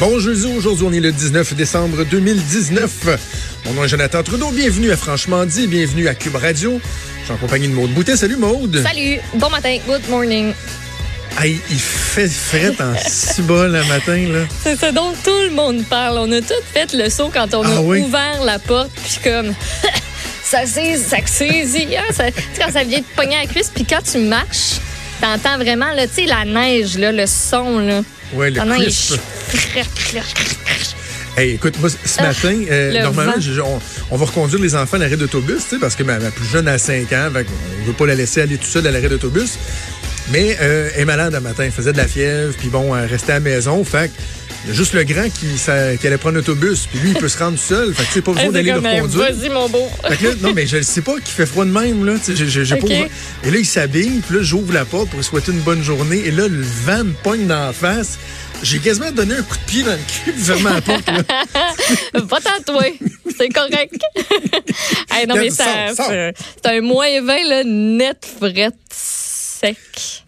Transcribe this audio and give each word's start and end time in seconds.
Bon 0.00 0.18
jeudi, 0.20 0.46
aujourd'hui 0.56 0.86
on 0.88 0.92
est 0.92 1.00
le 1.00 1.10
19 1.12 1.54
décembre 1.54 2.04
2019. 2.04 3.18
Mon 3.66 3.72
nom 3.74 3.84
est 3.84 3.88
Jonathan 3.88 4.22
Trudeau, 4.22 4.50
bienvenue 4.52 4.92
à 4.92 4.96
Franchement 4.96 5.44
dit, 5.44 5.66
bienvenue 5.66 6.06
à 6.06 6.14
Cube 6.14 6.36
Radio. 6.36 6.80
Je 7.20 7.24
suis 7.24 7.32
en 7.32 7.36
compagnie 7.36 7.68
de 7.68 7.72
Maude 7.74 7.90
Boutet. 7.90 8.16
Salut 8.16 8.36
Maude. 8.36 8.80
Salut, 8.82 9.18
bon 9.34 9.50
matin, 9.50 9.76
good 9.88 10.08
morning. 10.08 10.52
Hey, 11.40 11.60
il 11.70 11.78
fait 11.78 12.28
frais 12.28 12.72
en 12.80 13.42
bas 13.42 13.66
le 13.68 13.84
matin, 13.84 14.16
là. 14.32 14.44
C'est 14.62 14.76
ça 14.76 14.92
dont 14.92 15.12
tout 15.24 15.30
le 15.44 15.50
monde 15.50 15.84
parle. 15.84 16.18
On 16.18 16.30
a 16.32 16.40
tous 16.40 16.54
fait 16.72 16.92
le 16.94 17.10
saut 17.10 17.30
quand 17.32 17.52
on 17.54 17.62
Ah 17.64 17.76
a 17.76 17.80
oui? 17.80 18.00
ouvert 18.00 18.42
la 18.44 18.58
porte, 18.58 18.90
puis 18.94 19.18
comme... 19.30 19.52
ça 20.44 20.64
saisit, 20.64 21.04
ça 21.04 21.18
saisit. 21.26 21.96
hein, 21.96 22.02
ça- 22.12 22.30
tu 22.30 22.38
sais, 22.54 22.60
quand 22.64 22.72
ça 22.72 22.82
vient 22.84 23.00
te 23.00 23.16
pogner 23.16 23.36
à 23.36 23.40
la 23.42 23.46
cuisse, 23.46 23.70
puis 23.74 23.84
quand 23.84 24.00
tu 24.10 24.18
marches, 24.18 24.78
t'entends 25.20 25.56
vraiment, 25.58 25.92
là, 25.92 26.06
tu 26.06 26.14
sais, 26.14 26.26
la 26.26 26.44
neige, 26.44 26.98
là, 26.98 27.12
le 27.12 27.26
son, 27.26 27.78
là. 27.80 28.02
Ouais, 28.34 28.50
le 28.50 28.60
crisp. 28.84 29.18
Hey, 31.36 31.52
écoute, 31.54 31.74
moi, 31.78 31.88
ce 31.88 32.20
matin, 32.20 32.64
euh, 32.70 32.92
le 32.92 33.00
normalement, 33.02 33.34
je- 33.38 33.60
on, 33.60 33.80
on 34.10 34.16
va 34.16 34.26
reconduire 34.26 34.60
les 34.60 34.74
enfants 34.74 34.96
à 34.96 35.00
l'arrêt 35.00 35.16
d'autobus, 35.16 35.62
parce 35.80 35.94
que 35.94 36.02
ma, 36.02 36.18
ma 36.18 36.30
plus 36.32 36.46
jeune 36.46 36.66
a 36.66 36.78
5 36.78 37.12
ans, 37.12 37.28
on 37.32 37.86
veut 37.86 37.92
pas 37.92 38.06
la 38.06 38.16
laisser 38.16 38.40
aller 38.42 38.56
tout 38.58 38.66
seule 38.66 38.86
à 38.88 38.90
l'arrêt 38.90 39.08
d'autobus. 39.08 39.56
Mais 40.30 40.56
euh, 40.60 40.90
elle 40.94 41.02
est 41.02 41.04
malade 41.04 41.34
un 41.34 41.40
matin, 41.40 41.62
elle 41.64 41.70
faisait 41.72 41.92
de 41.92 41.96
la 41.96 42.08
fièvre, 42.08 42.52
puis 42.58 42.68
bon, 42.68 42.94
elle 42.96 43.06
restait 43.06 43.32
à 43.32 43.34
la 43.36 43.40
maison, 43.40 43.82
fait 43.84 44.10
il 44.68 44.72
y 44.72 44.74
a 44.74 44.76
juste 44.76 44.92
le 44.92 45.02
grand 45.04 45.28
qui, 45.30 45.56
ça- 45.56 45.96
qui 45.96 46.06
allait 46.06 46.18
prendre 46.18 46.36
l'autobus, 46.36 46.86
puis 46.90 46.98
lui, 47.00 47.10
il 47.12 47.16
peut 47.16 47.28
se 47.28 47.38
rendre 47.38 47.58
seul, 47.58 47.94
fait 47.94 48.04
que 48.04 48.12
sais, 48.12 48.20
pas 48.22 48.32
besoin 48.32 48.46
Hey, 48.48 48.52
d'aller 48.52 48.72
c'est 48.74 48.80
le 48.96 49.02
reconduire. 49.02 49.32
Vas-y, 49.34 49.48
mon 49.48 49.68
beau. 49.70 49.88
Fait 50.08 50.16
que 50.16 50.24
là, 50.26 50.30
non, 50.42 50.52
mais 50.54 50.66
je 50.66 50.76
ne 50.76 50.82
sais 50.82 51.00
pas 51.00 51.14
qu'il 51.14 51.24
fait 51.34 51.46
froid 51.46 51.64
de 51.64 51.70
même, 51.70 52.04
là. 52.04 52.14
J'ai- 52.26 52.76
pas 52.76 52.86
Et 52.86 53.50
là, 53.50 53.58
il 53.58 53.64
s'habille, 53.66 54.20
puis 54.26 54.36
là, 54.36 54.42
j'ouvre 54.42 54.72
la 54.74 54.84
porte 54.84 55.08
pour 55.08 55.18
lui 55.18 55.24
souhaiter 55.24 55.52
une 55.52 55.60
bonne 55.60 55.82
journée. 55.82 56.22
Et 56.26 56.30
là, 56.30 56.46
le 56.48 56.60
vent 56.62 57.04
me 57.04 57.12
pogne 57.22 57.46
dans 57.46 57.66
la 57.66 57.72
face. 57.72 58.18
J'ai 58.62 58.78
quasiment 58.80 59.10
donné 59.12 59.34
un 59.36 59.42
coup 59.42 59.54
de 59.56 59.70
pied 59.70 59.82
dans 59.84 59.92
le 59.92 59.98
cul, 60.24 60.32
fermé 60.32 60.64
la 60.64 60.80
porte, 60.80 61.06
là. 61.06 62.20
Pas 62.28 62.40
tatoué. 62.40 62.98
C'est 63.38 63.48
correct. 63.48 63.94
Hey, 65.10 65.26
non, 65.26 65.34
mais 65.36 65.50
ça, 65.50 65.64
c'est 65.96 66.34
c'est 66.62 66.68
un 66.70 66.80
moins 66.82 67.20
20, 67.22 67.48
là, 67.48 67.62
net, 67.64 68.26
fret, 68.38 68.70
sec. 69.58 69.76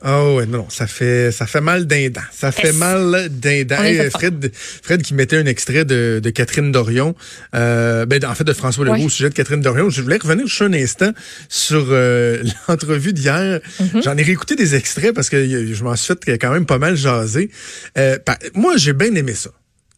Ah 0.03 0.33
ouais, 0.33 0.47
non, 0.47 0.59
non, 0.59 0.67
ça 0.69 0.87
fait, 0.87 1.33
ça 1.33 1.47
fait 1.47 1.61
mal 1.61 1.87
d'un 1.87 2.09
dent. 2.09 2.21
Ça 2.33 2.53
fait 2.53 2.73
mal 2.73 3.29
d'un 3.31 3.65
dent. 3.65 3.83
Hey. 3.83 4.11
Fred, 4.11 4.51
Fred 4.55 5.03
qui 5.03 5.15
mettait 5.15 5.37
un 5.37 5.47
extrait 5.47 5.85
de, 5.85 6.21
de 6.23 6.31
Catherine 6.31 6.73
Dorion, 6.73 7.15
euh, 7.55 8.07
ben, 8.07 8.25
en 8.25 8.35
fait 8.35 8.45
de 8.45 8.53
François 8.53 8.85
Legault 8.85 9.07
au 9.07 9.09
sujet 9.09 9.31
de 9.31 9.35
Catherine 9.35 9.61
Dorion. 9.61 9.91
Je 9.91 10.03
voulais 10.03 10.19
revenir 10.19 10.47
juste 10.47 10.63
un 10.63 10.73
instant 10.73 11.13
sur 11.49 11.87
euh, 11.91 12.43
l'entrevue 12.69 13.13
d'hier. 13.13 13.61
Mm-hmm. 13.81 14.03
J'en 14.03 14.17
ai 14.17 14.23
réécouté 14.23 14.57
des 14.57 14.75
extraits 14.75 15.15
parce 15.15 15.29
que 15.29 15.73
je 15.73 15.85
m'en 15.85 15.97
suis 15.97 16.15
fait 16.25 16.39
quand 16.39 16.51
même 16.51 16.67
pas 16.67 16.79
mal 16.79 16.97
jaser. 16.97 17.51
Euh, 17.99 18.19
moi, 18.55 18.77
j'ai 18.77 18.93
bien 18.93 19.15
aimé 19.15 19.35
ça. 19.35 19.51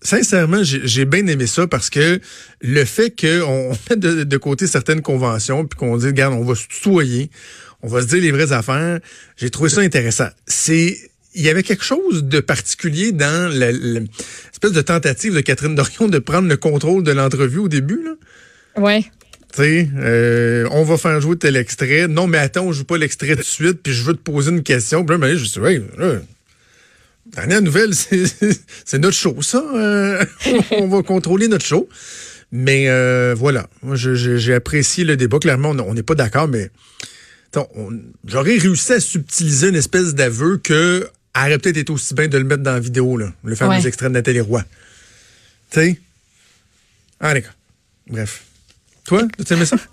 Sincèrement, 0.05 0.63
j'ai 0.65 1.05
bien 1.05 1.25
aimé 1.29 1.47
ça 1.47 1.69
parce 1.69 1.89
que 1.89 2.21
le 2.61 2.85
fait 2.85 3.11
qu'on 3.11 3.71
on 3.71 3.71
mette 3.91 4.01
de, 4.01 4.25
de 4.25 4.37
côté 4.37 4.67
certaines 4.67 5.01
conventions 5.01 5.65
puis 5.65 5.79
qu'on 5.79 5.97
dit, 5.97 6.07
regarde, 6.07 6.35
on 6.35 6.45
va 6.45 6.57
se 6.57 6.67
tutoyer, 6.67 7.31
on 7.83 7.89
va 7.89 8.03
se 8.03 8.07
dire 8.07 8.21
les 8.21 8.31
vraies 8.31 8.53
affaires, 8.53 9.01
j'ai 9.37 9.51
trouvé 9.51 9.69
ça 9.69 9.81
intéressant. 9.81 10.29
C'est 10.47 10.97
il 11.35 11.43
y 11.43 11.49
avait 11.49 11.63
quelque 11.63 11.85
chose 11.85 12.25
de 12.25 12.41
particulier 12.41 13.13
dans 13.13 13.51
l'espèce 13.51 14.73
de 14.73 14.83
tentative 14.83 15.35
de 15.35 15.41
Catherine 15.41 15.75
Dorion 15.75 16.09
de 16.09 16.19
prendre 16.19 16.49
le 16.49 16.57
contrôle 16.57 17.03
de 17.03 17.13
l'entrevue 17.13 17.59
au 17.59 17.69
début. 17.69 18.03
Là. 18.05 18.83
Ouais. 18.83 19.05
Tu 19.55 19.63
sais, 19.63 19.89
euh, 19.97 20.67
on 20.71 20.83
va 20.83 20.97
faire 20.97 21.21
jouer 21.21 21.37
tel 21.37 21.57
extrait. 21.57 22.09
Non, 22.09 22.27
mais 22.27 22.39
attends, 22.39 22.65
on 22.65 22.73
joue 22.73 22.85
pas 22.85 22.99
l'extrait 22.99 23.35
tout 23.35 23.43
de 23.43 23.47
suite, 23.47 23.83
puis 23.83 23.93
je 23.93 24.03
veux 24.03 24.15
te 24.15 24.21
poser 24.21 24.51
une 24.51 24.63
question. 24.63 25.05
Puis 25.05 25.15
là, 25.15 25.19
ben, 25.19 25.37
je 25.37 25.45
dis, 25.45 25.59
ouais, 25.59 25.83
là, 25.99 26.21
dernière 27.27 27.63
nouvelle, 27.63 27.95
c'est 28.85 28.99
notre 28.99 29.17
show, 29.17 29.41
ça. 29.43 29.63
Euh, 29.75 30.25
on 30.73 30.89
va 30.89 31.03
contrôler 31.03 31.49
notre 31.49 31.67
show. 31.67 31.89
Mais 32.51 32.89
euh, 32.89 33.35
voilà, 33.37 33.67
moi, 33.83 33.97
j'ai 33.97 34.55
apprécié 34.55 35.05
le 35.05 35.17
débat. 35.17 35.39
Clairement, 35.39 35.71
on 35.71 35.95
n'est 35.95 36.03
pas 36.03 36.15
d'accord, 36.15 36.49
mais 36.49 36.71
j'aurais 38.25 38.57
réussi 38.59 38.93
à 38.93 39.01
subtiliser 39.01 39.69
une 39.69 39.75
espèce 39.77 40.15
d'aveu 40.15 40.59
que 40.59 41.09
aurait 41.37 41.59
peut-être 41.59 41.77
été 41.79 41.93
aussi 41.93 42.15
bien 42.15 42.29
de 42.29 42.39
le 42.39 42.45
mettre 42.45 42.63
dans 42.63 42.73
la 42.73 42.81
vidéo, 42.81 43.17
là, 43.17 43.33
le 43.45 43.55
fameux 43.55 43.71
Ouais. 43.79 43.87
extrait 43.87 44.09
de 44.09 44.13
Nathalie 44.15 44.41
Roy. 44.41 44.63
Tu 45.71 45.81
sais? 45.81 46.01
Ah, 47.21 47.35
d'accord. 47.35 47.53
Bref. 48.07 48.43
Toi, 49.05 49.27
tu 49.47 49.53
aimais 49.53 49.67
ça? 49.67 49.77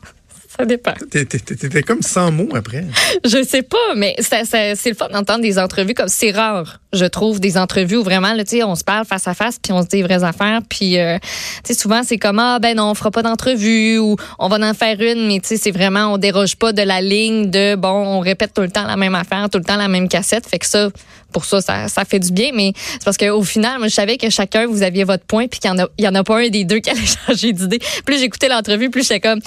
Ça 0.59 0.65
dépend. 0.65 0.93
T'étais 1.09 1.83
comme 1.83 2.01
sans 2.01 2.33
mots 2.33 2.49
après. 2.53 2.83
Je 3.23 3.41
sais 3.43 3.61
pas, 3.61 3.77
mais 3.95 4.13
c'est 4.19 4.89
le 4.89 4.93
fun 4.93 5.07
d'entendre 5.07 5.41
des 5.41 5.57
entrevues 5.57 5.93
comme 5.93 6.09
c'est 6.09 6.31
rare, 6.31 6.81
je 6.91 7.05
trouve, 7.05 7.39
des 7.39 7.57
entrevues 7.57 7.95
où 7.95 8.03
vraiment, 8.03 8.33
là, 8.33 8.43
tu 8.43 8.57
sais, 8.57 8.63
on 8.63 8.75
se 8.75 8.83
parle 8.83 9.05
face 9.05 9.25
à 9.29 9.33
face, 9.33 9.57
puis 9.57 9.71
on 9.71 9.81
se 9.81 9.87
dit 9.87 9.97
les 9.97 10.03
vraies 10.03 10.25
affaires, 10.25 10.59
puis 10.67 10.99
euh, 10.99 11.17
tu 11.63 11.73
sais, 11.73 11.79
souvent 11.79 12.01
c'est 12.03 12.17
comme 12.17 12.39
ah 12.39 12.59
ben 12.59 12.75
non, 12.75 12.91
on 12.91 12.93
fera 12.93 13.09
pas 13.09 13.21
d'entrevue 13.21 13.99
ou 13.99 14.17
on 14.37 14.49
va 14.49 14.57
en 14.69 14.73
faire 14.73 14.99
une, 14.99 15.27
mais 15.27 15.39
tu 15.39 15.47
sais, 15.47 15.55
c'est 15.55 15.71
vraiment 15.71 16.13
on 16.13 16.17
déroge 16.17 16.57
pas 16.57 16.73
de 16.73 16.81
la 16.81 16.99
ligne 16.99 17.49
de 17.49 17.75
bon, 17.75 17.87
on 17.89 18.19
répète 18.19 18.53
tout 18.53 18.61
le 18.61 18.69
temps 18.69 18.85
la 18.85 18.97
même 18.97 19.15
affaire, 19.15 19.49
tout 19.49 19.59
le 19.59 19.63
temps 19.63 19.77
la 19.77 19.87
même 19.87 20.09
cassette, 20.09 20.45
fait 20.45 20.59
que 20.59 20.67
ça, 20.67 20.89
pour 21.31 21.45
ça, 21.45 21.61
ça, 21.61 21.87
ça 21.87 22.03
fait 22.03 22.19
du 22.19 22.33
bien, 22.33 22.49
mais 22.53 22.73
c'est 22.75 23.05
parce 23.05 23.17
qu'au 23.17 23.43
final, 23.43 23.79
moi, 23.79 23.87
je 23.87 23.93
savais 23.93 24.17
que 24.17 24.29
chacun 24.29 24.67
vous 24.67 24.83
aviez 24.83 25.05
votre 25.05 25.23
point, 25.23 25.47
puis 25.47 25.61
qu'il 25.61 25.69
y 25.69 25.73
en 25.73 25.79
a, 25.79 25.87
il 25.97 26.03
y 26.03 26.07
en 26.09 26.15
a 26.15 26.23
pas 26.25 26.39
un 26.39 26.49
des 26.49 26.65
deux 26.65 26.79
qui 26.79 26.89
allait 26.89 26.99
changer 27.27 27.53
d'idée. 27.53 27.79
Plus 28.03 28.19
j'écoutais 28.19 28.49
l'entrevue, 28.49 28.89
plus 28.89 29.03
j'étais 29.03 29.21
comme 29.21 29.39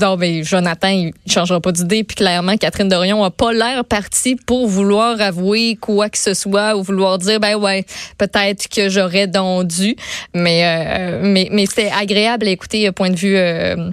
non, 0.00 0.16
mais 0.16 0.42
Jonathan, 0.42 0.88
il 0.88 1.06
ne 1.06 1.30
changera 1.30 1.60
pas 1.60 1.70
d'idée. 1.70 2.02
Puis 2.02 2.16
clairement, 2.16 2.56
Catherine 2.56 2.88
Dorion 2.88 3.22
a 3.22 3.30
pas 3.30 3.52
l'air 3.52 3.84
partie 3.84 4.34
pour 4.34 4.66
vouloir 4.66 5.20
avouer 5.20 5.76
quoi 5.80 6.08
que 6.08 6.18
ce 6.18 6.34
soit 6.34 6.76
ou 6.76 6.82
vouloir 6.82 7.18
dire, 7.18 7.38
ben 7.38 7.54
ouais, 7.54 7.84
peut-être 8.18 8.68
que 8.68 8.88
j'aurais 8.88 9.28
donc 9.28 9.68
dû. 9.68 9.94
Mais, 10.34 10.64
euh, 10.64 11.20
mais, 11.22 11.48
mais 11.52 11.66
c'était 11.66 11.92
agréable 11.96 12.48
à 12.48 12.50
écouter, 12.50 12.88
euh, 12.88 12.92
point 12.92 13.10
de 13.10 13.16
vue, 13.16 13.36
euh, 13.36 13.90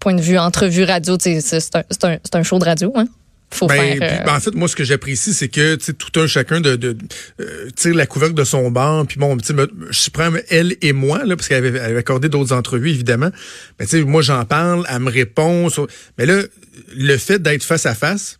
point 0.00 0.14
de 0.14 0.20
vue 0.20 0.38
entrevue 0.38 0.82
radio. 0.82 1.16
C'est 1.20 1.76
un, 1.76 1.82
un, 2.02 2.16
un 2.32 2.42
show 2.42 2.58
de 2.58 2.64
radio, 2.64 2.92
hein? 2.96 3.06
Faut 3.50 3.66
Ben, 3.66 3.98
faire. 3.98 4.20
euh, 4.20 4.24
ben, 4.24 4.34
en 4.36 4.40
fait, 4.40 4.54
moi, 4.54 4.68
ce 4.68 4.76
que 4.76 4.84
j'apprécie, 4.84 5.32
c'est 5.32 5.48
que 5.48 5.76
tu 5.76 5.84
sais, 5.86 5.92
tout 5.94 6.20
un 6.20 6.26
chacun 6.26 6.60
de, 6.60 6.76
de 6.76 6.96
euh, 7.40 7.68
tire 7.74 7.94
la 7.94 8.06
couvercle 8.06 8.34
de 8.34 8.44
son 8.44 8.70
banc. 8.70 9.06
Puis 9.06 9.18
bon, 9.18 9.36
tu 9.38 9.46
sais, 9.46 9.52
me- 9.54 9.70
je 9.90 10.10
prends 10.10 10.30
elle 10.50 10.76
et 10.82 10.92
moi, 10.92 11.24
là, 11.24 11.34
parce 11.34 11.48
qu'elle 11.48 11.64
avait, 11.64 11.80
avait 11.80 11.96
accordé 11.98 12.28
d'autres 12.28 12.52
entrevues, 12.54 12.90
évidemment. 12.90 13.30
Mais 13.80 13.86
tu 13.86 13.92
sais, 13.98 14.04
moi, 14.04 14.20
j'en 14.20 14.44
parle, 14.44 14.84
elle 14.90 14.98
me 15.00 15.10
répond. 15.10 15.70
sur- 15.70 15.86
Mais 16.18 16.26
là, 16.26 16.42
le 16.94 17.16
fait 17.16 17.40
d'être 17.40 17.64
face 17.64 17.86
à 17.86 17.94
face, 17.94 18.38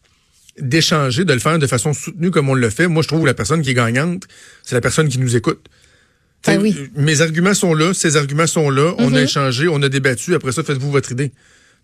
d'échanger, 0.61 1.25
de 1.25 1.33
le 1.33 1.39
faire 1.39 1.59
de 1.59 1.67
façon 1.67 1.95
soutenue 1.95 2.31
comme 2.31 2.49
on 2.51 2.55
le 2.55 2.69
fait, 2.69 2.87
moi, 2.87 3.03
je 3.03 3.09
trouve 3.09 3.23
que 3.23 3.27
la 3.27 3.35
personne 3.35 3.63
qui 3.63 3.71
est 3.71 3.75
gagnante, 3.75 4.25
c'est 4.63 4.75
la 4.75 4.81
personne 4.83 5.09
qui 5.09 5.19
nous 5.19 5.37
écoute. 5.37 5.65
Ben 6.47 6.61
oui. 6.61 6.77
Mes 6.97 7.21
arguments 7.21 7.55
sont 7.55 7.75
là, 7.75 7.95
ces 7.95 8.17
arguments 8.17 8.47
sont 8.47 8.69
là, 8.71 8.93
on 8.99 9.15
a 9.15 9.23
échangé, 9.23 9.69
on 9.69 9.83
a 9.83 9.89
débattu, 9.89 10.35
après 10.35 10.53
ça, 10.53 10.63
faites-vous 10.63 10.91
votre 10.91 11.13
idée. 11.13 11.33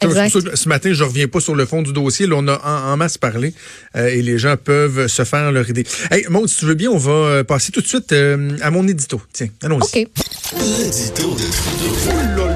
Tu 0.09 0.15
sais, 0.15 0.19
Exact. 0.21 0.25
c'est 0.27 0.33
pour 0.33 0.43
ça 0.43 0.51
que 0.51 0.57
ce 0.57 0.69
matin, 0.69 0.93
je 0.93 1.05
reviens 1.05 1.29
pas 1.29 1.41
sur 1.41 1.55
le 1.55 1.67
fond 1.67 1.83
du 1.83 1.93
dossier. 1.93 2.27
Là, 2.27 2.37
on 2.39 2.47
a 2.49 2.61
en, 2.65 2.93
en 2.93 2.97
masse 2.97 3.19
parlé 3.19 3.55
euh, 3.97 4.09
et 4.09 4.23
les 4.23 4.39
gens 4.39 4.57
peuvent 4.57 5.07
se 5.07 5.25
faire 5.25 5.51
leur 5.53 5.69
idée. 5.69 5.85
Hey, 6.11 6.27
Maud, 6.29 6.49
si 6.49 6.59
tu 6.59 6.65
veux 6.67 6.75
bien, 6.75 6.91
on 6.91 6.99
va 6.99 7.13
euh, 7.13 7.45
passer 7.45 7.73
tout 7.73 7.81
de 7.81 7.87
suite 7.87 8.13
euh, 8.13 8.57
à 8.63 8.71
mon 8.71 8.87
édito. 8.87 9.21
Tiens, 9.33 9.49
allons-y. 9.63 10.03
OK. 10.05 10.09
L'édito 10.57 11.35
de 11.35 11.45
Trudeau. 11.51 12.49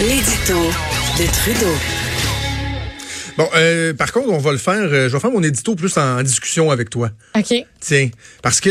L'édito 0.00 0.60
de 1.18 1.26
Trudeau. 1.32 1.72
Bon, 3.36 3.48
euh, 3.54 3.92
par 3.92 4.12
contre, 4.12 4.28
on 4.30 4.38
va 4.38 4.52
le 4.52 4.58
faire. 4.58 4.82
euh, 4.84 5.08
je 5.08 5.12
vais 5.14 5.20
faire 5.20 5.30
mon 5.30 5.42
édito 5.42 5.74
plus 5.74 5.96
en, 5.98 6.18
en 6.18 6.22
discussion 6.22 6.70
avec 6.70 6.88
toi. 6.90 7.10
OK. 7.36 7.52
Tiens, 7.80 8.08
parce 8.42 8.60
que 8.60 8.70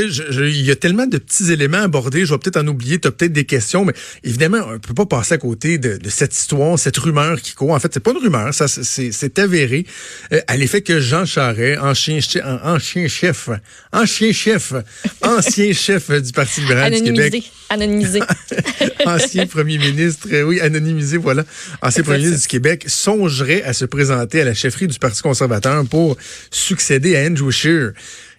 il 0.50 0.62
y 0.66 0.72
a 0.72 0.76
tellement 0.76 1.06
de 1.06 1.18
petits 1.20 1.52
éléments 1.52 1.78
abordés, 1.84 2.26
je 2.26 2.34
vais 2.34 2.40
peut-être 2.40 2.58
en 2.58 2.68
oublier, 2.68 3.00
tu 3.00 3.08
as 3.08 3.12
peut-être 3.12 3.32
des 3.32 3.46
questions, 3.46 3.86
mais 3.86 3.94
évidemment, 4.24 4.60
on 4.68 4.80
peut 4.80 4.94
pas 4.96 5.06
passer 5.06 5.36
à 5.36 5.38
côté 5.38 5.78
de, 5.78 5.98
de 5.98 6.10
cette 6.10 6.36
histoire, 6.36 6.78
cette 6.80 6.98
rumeur 6.98 7.40
qui 7.42 7.54
court. 7.54 7.72
En 7.72 7.80
fait, 7.80 7.94
c'est 7.94 8.00
pas 8.02 8.12
une 8.12 8.18
rumeur, 8.18 8.54
ça 8.54 8.68
c'est- 8.68 9.12
c'est 9.12 9.40
avéré, 9.40 9.86
euh, 10.34 10.42
à 10.48 10.58
l'effet 10.58 10.82
que 10.82 11.00
Jean 11.00 11.26
Charest, 11.26 11.80
ancien, 11.82 12.20
ancien 12.64 13.08
chef, 13.08 13.50
ancien 13.94 14.32
chef, 14.34 14.74
ancien 15.22 15.72
chef 15.86 16.10
du 16.12 16.32
Parti 16.34 16.62
libéral 16.62 16.92
du 16.92 16.98
Anonymisé. 16.98 17.24
Québec, 17.30 17.52
Anonymisé. 17.70 18.20
ancien 19.06 19.46
premier 19.46 19.78
ministre, 19.78 20.28
euh, 20.32 20.42
oui, 20.44 20.60
anonymisé, 20.60 21.18
voilà, 21.18 21.44
ancien 21.82 22.04
premier 22.04 22.18
ministre 22.20 22.42
du 22.42 22.48
Québec, 22.48 22.84
songerait 22.88 23.62
à 23.64 23.74
se 23.74 23.86
présenter 23.86 24.42
à 24.42 24.46
la 24.46 24.55
chefferie 24.56 24.88
du 24.88 24.98
Parti 25.00 25.22
conservateur 25.22 25.86
pour 25.86 26.18
succéder 26.52 27.16
à 27.16 27.26
Andrew 27.28 27.52
Scheer. 27.52 27.92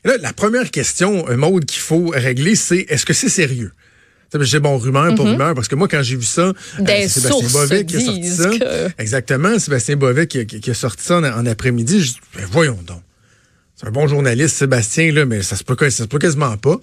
Et 0.04 0.08
là, 0.08 0.16
la 0.20 0.32
première 0.32 0.70
question, 0.70 1.28
euh, 1.28 1.36
Maude, 1.36 1.64
qu'il 1.64 1.80
faut 1.82 2.08
régler, 2.14 2.54
c'est 2.56 2.86
est-ce 2.88 3.04
que 3.06 3.12
c'est 3.12 3.28
sérieux? 3.28 3.72
J'ai 4.40 4.58
bon 4.58 4.76
rumeur, 4.76 5.14
pas 5.14 5.22
rumeur, 5.22 5.54
parce 5.54 5.66
que 5.68 5.76
moi, 5.76 5.88
quand 5.88 6.02
j'ai 6.02 6.16
vu 6.16 6.24
ça, 6.24 6.42
euh, 6.42 6.52
Sébastien 7.08 7.48
Bovet 7.60 7.86
qui 7.86 7.96
a 7.96 8.00
sorti 8.00 8.28
ça. 8.28 8.50
que- 8.50 9.02
Exactement, 9.02 9.58
Sébastien 9.58 9.96
Bovet 9.96 10.26
qui, 10.26 10.40
a- 10.40 10.44
qui- 10.44 10.60
qui 10.60 10.70
a 10.70 10.74
sorti 10.74 11.04
ça 11.04 11.18
en, 11.18 11.24
en 11.24 11.46
après-midi. 11.46 12.02
Je 12.02 12.12
ben, 12.38 12.44
voyons 12.50 12.78
donc. 12.86 13.00
C'est 13.76 13.86
un 13.86 13.90
bon 13.92 14.06
journaliste, 14.08 14.56
Sébastien, 14.56 15.10
là, 15.12 15.24
mais 15.24 15.42
ça 15.42 15.56
se 15.56 15.64
peut, 15.64 15.76
ça 15.78 15.90
se 15.90 16.04
peut 16.04 16.18
quasiment 16.18 16.56
pas. 16.58 16.78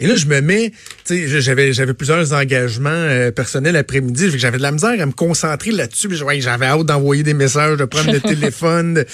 Et 0.00 0.06
là, 0.06 0.16
je 0.16 0.26
me 0.26 0.40
mets, 0.40 0.70
tu 1.04 1.28
sais, 1.28 1.40
j'avais, 1.40 1.72
j'avais 1.72 1.94
plusieurs 1.94 2.32
engagements 2.32 2.90
euh, 2.90 3.30
personnels 3.30 3.76
après-midi. 3.76 4.30
J'avais 4.36 4.58
de 4.58 4.62
la 4.62 4.72
misère 4.72 5.00
à 5.00 5.06
me 5.06 5.12
concentrer 5.12 5.70
là-dessus. 5.70 6.08
Ouais, 6.22 6.40
J'avais 6.40 6.66
hâte 6.66 6.86
d'envoyer 6.86 7.22
des 7.22 7.34
messages, 7.34 7.76
de 7.78 7.84
prendre 7.84 8.12
le 8.12 8.20
téléphone. 8.32 9.04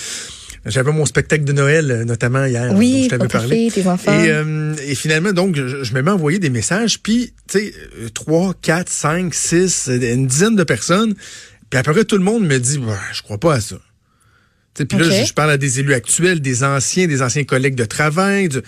J'avais 0.67 0.93
mon 0.93 1.07
spectacle 1.07 1.45
de 1.45 1.53
Noël, 1.53 1.91
euh, 1.91 2.05
notamment 2.05 2.45
hier, 2.45 2.73
Oui, 2.75 2.93
dont 2.93 3.03
je 3.05 3.09
t'avais 3.11 3.29
parlé. 3.29 3.67
parfait, 3.67 3.83
tes 3.83 3.89
enfants. 3.89 4.25
Et, 4.25 4.31
euh, 4.31 4.75
et 4.87 4.95
finalement, 4.95 5.33
donc, 5.33 5.57
je, 5.57 5.85
je 5.85 5.95
me 5.95 6.03
mets 6.03 6.11
à 6.11 6.15
envoyer 6.15 6.39
des 6.39 6.51
messages, 6.51 7.01
puis, 7.01 7.33
tu 7.51 7.59
sais, 7.59 7.75
euh, 8.01 8.09
trois, 8.13 8.53
quatre, 8.61 8.89
cinq, 8.91 9.35
six, 9.35 9.89
euh, 9.89 10.15
une 10.15 10.27
dizaine 10.27 10.57
de 10.57 10.65
personnes, 10.65 11.15
puis 11.71 11.79
après 11.79 12.05
tout 12.05 12.17
le 12.19 12.25
monde 12.25 12.45
me 12.47 12.59
dit, 12.59 12.79
bah, 12.79 12.99
je 13.13 13.23
crois 13.23 13.39
pas 13.39 13.55
à 13.55 13.61
ça. 13.61 13.77
Puis 14.75 14.99
là, 14.99 15.05
je, 15.23 15.27
je 15.27 15.33
parle 15.33 15.51
à 15.53 15.57
des 15.59 15.81
élus 15.81 15.95
actuels, 15.95 16.41
des 16.41 16.63
anciens, 16.65 17.07
des 17.07 17.23
anciens 17.23 17.45
collègues 17.45 17.75
de 17.75 17.85
travail. 17.85 18.49
du- 18.49 18.59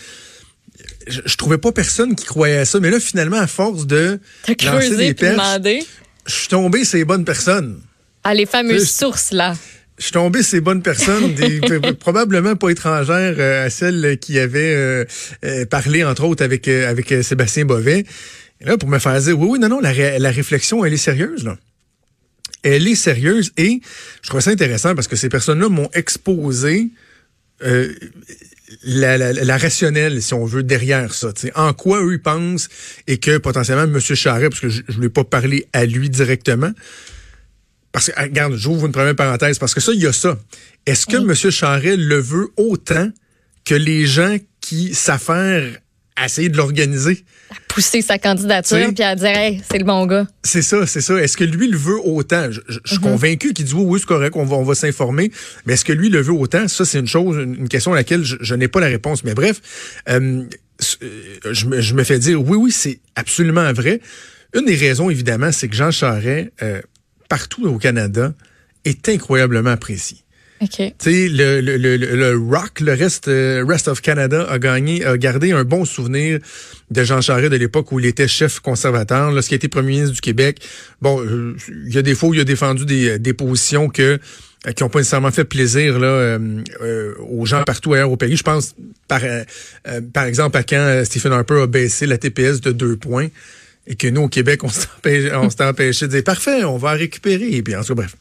je, 1.06 1.20
je 1.24 1.36
trouvais 1.36 1.58
pas 1.58 1.72
personne 1.72 2.14
qui 2.14 2.24
croyait 2.24 2.58
à 2.58 2.64
ça, 2.64 2.80
mais 2.80 2.90
là, 2.90 3.00
finalement, 3.00 3.38
à 3.38 3.46
force 3.46 3.86
de 3.86 4.18
creusé 4.58 4.96
des 4.96 5.14
perches, 5.14 5.36
demandé. 5.36 5.84
je 6.26 6.32
suis 6.32 6.48
tombé 6.48 6.84
sur 6.84 6.98
les 6.98 7.04
bonnes 7.04 7.24
personnes. 7.24 7.80
Ah, 8.24 8.34
les 8.34 8.46
fameuses 8.46 8.90
sources, 8.90 9.32
là. 9.32 9.54
Je 9.98 10.04
suis 10.04 10.12
tombé 10.12 10.42
sur 10.42 10.50
ces 10.52 10.60
bonnes 10.60 10.82
personnes, 10.82 11.34
des, 11.34 11.60
probablement 11.98 12.56
pas 12.56 12.70
étrangères 12.70 13.36
euh, 13.38 13.66
à 13.66 13.70
celles 13.70 14.18
qui 14.18 14.38
avaient 14.38 14.74
euh, 14.74 15.04
euh, 15.44 15.66
parlé, 15.66 16.04
entre 16.04 16.24
autres, 16.24 16.42
avec, 16.44 16.68
avec 16.68 17.14
Sébastien 17.22 17.64
Bovet. 17.64 18.04
Et 18.60 18.64
là, 18.64 18.76
pour 18.78 18.88
me 18.88 18.98
faire 18.98 19.18
dire, 19.20 19.38
oui, 19.38 19.48
oui, 19.52 19.58
non, 19.58 19.68
non, 19.68 19.80
la, 19.80 19.90
ré- 19.92 20.18
la 20.18 20.30
réflexion, 20.30 20.84
elle 20.84 20.92
est 20.92 20.98
sérieuse, 20.98 21.44
là. 21.44 21.56
Elle 22.62 22.86
est 22.88 22.94
sérieuse 22.94 23.52
et 23.56 23.80
je 24.22 24.28
trouve 24.28 24.42
ça 24.42 24.50
intéressant 24.50 24.94
parce 24.94 25.08
que 25.08 25.16
ces 25.16 25.30
personnes-là 25.30 25.70
m'ont 25.70 25.88
exposé 25.94 26.90
euh, 27.62 27.94
la, 28.84 29.18
la, 29.18 29.32
la 29.32 29.58
rationnelle, 29.58 30.22
si 30.22 30.34
on 30.34 30.44
veut, 30.44 30.62
derrière 30.62 31.12
ça. 31.14 31.32
tu 31.32 31.42
sais. 31.42 31.52
En 31.56 31.72
quoi 31.72 32.02
eux 32.02 32.12
ils 32.12 32.22
pensent 32.22 32.68
et 33.06 33.18
que 33.18 33.38
potentiellement 33.38 33.82
M. 33.84 34.00
Charret, 34.00 34.48
parce 34.48 34.60
que 34.60 34.68
je 34.68 34.82
ne 34.98 35.06
ai 35.06 35.08
pas 35.08 35.24
parlé 35.24 35.66
à 35.72 35.84
lui 35.84 36.10
directement, 36.10 36.72
parce 37.92 38.06
que, 38.06 38.12
ah, 38.16 38.22
regarde, 38.22 38.54
j'ouvre 38.54 38.86
une 38.86 38.92
première 38.92 39.16
parenthèse, 39.16 39.58
parce 39.58 39.74
que 39.74 39.80
ça, 39.80 39.92
il 39.92 40.00
y 40.00 40.06
a 40.06 40.12
ça. 40.12 40.38
Est-ce 40.86 41.06
que 41.06 41.16
M. 41.16 41.34
Charret 41.50 41.96
le 41.96 42.18
veut 42.18 42.48
autant 42.56 43.10
que 43.64 43.74
les 43.74 44.06
gens 44.06 44.36
qui 44.60 44.94
s'affairent 44.94 45.78
à 46.20 46.26
essayer 46.26 46.48
de 46.48 46.56
l'organiser? 46.56 47.24
Pousser 47.68 48.02
sa 48.02 48.18
Tu 48.18 48.22
candidature 48.22 48.76
sais. 48.76 48.92
puis 48.92 49.02
à 49.02 49.16
dire, 49.16 49.26
hey, 49.28 49.62
c'est 49.70 49.78
le 49.78 49.84
bon 49.84 50.04
gars. 50.06 50.26
C'est 50.44 50.62
ça, 50.62 50.86
c'est 50.86 51.00
ça. 51.00 51.14
Est-ce 51.20 51.36
que 51.36 51.44
lui 51.44 51.68
le 51.68 51.76
veut 51.78 51.98
autant? 52.04 52.50
Je, 52.50 52.60
je- 52.68 52.78
je 52.84 52.90
suis 52.92 53.00
convaincu 53.00 53.52
qu'il 53.52 53.64
dit 53.64 53.72
oui, 53.74 53.84
oui, 53.84 53.98
c'est 54.00 54.06
correct, 54.06 54.34
on 54.36 54.44
va, 54.44 54.56
on 54.56 54.62
va 54.64 54.74
s'informer. 54.74 55.30
Mais 55.66 55.72
est-ce 55.74 55.84
que 55.84 55.92
lui 55.92 56.08
le 56.08 56.20
veut 56.20 56.32
autant? 56.32 56.68
Ça, 56.68 56.84
c'est 56.84 56.98
une 56.98 57.06
chose, 57.06 57.36
une 57.42 57.68
question 57.68 57.92
à 57.92 57.96
laquelle 57.96 58.24
je, 58.24 58.36
je 58.40 58.54
n'ai 58.54 58.68
pas 58.68 58.80
la 58.80 58.86
réponse. 58.88 59.24
Mais 59.24 59.34
bref, 59.34 59.60
euh, 60.08 60.44
euh, 61.02 61.52
je, 61.52 61.66
me, 61.66 61.80
je 61.80 61.94
me 61.94 62.04
fais 62.04 62.18
dire 62.18 62.40
oui, 62.42 62.56
oui, 62.56 62.70
c'est 62.72 63.00
absolument 63.16 63.72
vrai. 63.72 64.00
Une 64.54 64.64
des 64.66 64.76
raisons, 64.76 65.10
évidemment, 65.10 65.52
c'est 65.52 65.68
que 65.68 65.76
Jean 65.76 65.90
Charest, 65.90 66.50
euh, 66.62 66.80
partout 67.28 67.66
au 67.66 67.78
Canada, 67.78 68.34
est 68.84 69.08
incroyablement 69.08 69.70
apprécié. 69.70 70.18
OK. 70.62 70.76
Tu 70.76 70.92
sais, 70.98 71.28
le, 71.28 71.60
le, 71.60 71.76
le, 71.76 71.96
le- 71.96 72.36
Rock, 72.36 72.80
le 72.80 72.92
reste, 72.92 73.28
euh, 73.28 73.64
Rest 73.66 73.88
of 73.88 74.02
Canada 74.02 74.46
a 74.50 74.58
gagné, 74.58 75.04
a 75.04 75.16
gardé 75.16 75.52
un 75.52 75.64
bon 75.64 75.84
souvenir 75.86 76.38
de 76.90 77.02
Jean 77.04 77.20
Charest 77.22 77.50
de 77.50 77.56
l'époque 77.56 77.90
où 77.92 77.98
il 77.98 78.04
était 78.06 78.28
chef 78.28 78.60
conservateur, 78.60 79.30
lorsqu'il 79.30 79.54
était 79.56 79.68
premier 79.68 79.92
ministre 79.92 80.14
du 80.14 80.20
Québec. 80.20 80.60
Bon, 81.00 81.20
euh, 81.24 81.56
il 81.86 81.94
y 81.94 81.98
a 81.98 82.02
des 82.02 82.14
fois 82.14 82.28
où 82.28 82.34
il 82.34 82.40
a 82.40 82.44
défendu 82.44 82.84
des, 82.84 83.18
des 83.18 83.32
positions 83.32 83.88
que 83.88 84.18
euh, 84.66 84.72
qui 84.72 84.82
n'ont 84.82 84.90
pas 84.90 84.98
nécessairement 84.98 85.30
fait 85.30 85.44
plaisir 85.44 85.98
là 85.98 86.08
euh, 86.08 86.62
euh, 86.82 87.14
aux 87.30 87.46
gens 87.46 87.62
partout 87.64 87.94
ailleurs 87.94 88.10
au 88.12 88.16
pays. 88.18 88.36
Je 88.36 88.42
pense 88.42 88.74
par 89.08 89.24
euh, 89.24 89.42
euh, 89.88 90.02
par 90.12 90.24
exemple 90.24 90.58
à 90.58 90.62
quand 90.62 90.76
euh, 90.76 91.04
Stephen 91.04 91.32
Harper 91.32 91.62
a 91.62 91.66
baissé 91.66 92.04
la 92.04 92.18
TPS 92.18 92.60
de 92.60 92.72
deux 92.72 92.96
points 92.96 93.28
et 93.86 93.96
que 93.96 94.06
nous, 94.06 94.22
au 94.22 94.28
Québec, 94.28 94.62
on 94.64 94.70
s'est 94.70 95.64
empêché, 95.64 96.06
de 96.06 96.12
dire 96.12 96.24
parfait, 96.24 96.64
on 96.64 96.76
va 96.76 96.92
récupérer. 96.92 97.48
Et 97.48 97.62
puis, 97.62 97.74
en 97.74 97.82
tout 97.82 97.94
bref. 97.94 98.14